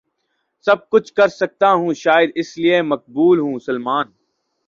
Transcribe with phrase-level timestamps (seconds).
[0.65, 4.05] سب کچھ کرسکتا ہوں شاید اس لیے مقبول ہوں سلمان